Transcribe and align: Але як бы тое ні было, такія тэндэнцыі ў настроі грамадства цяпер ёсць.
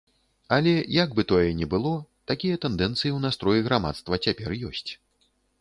Але 0.55 0.71
як 1.03 1.13
бы 1.19 1.25
тое 1.31 1.51
ні 1.59 1.67
было, 1.75 1.93
такія 2.31 2.55
тэндэнцыі 2.65 3.11
ў 3.11 3.19
настроі 3.27 3.59
грамадства 3.69 4.23
цяпер 4.29 4.57
ёсць. 4.73 4.91